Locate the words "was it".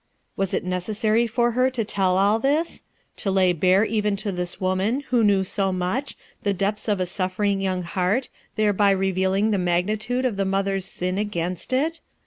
0.35-0.63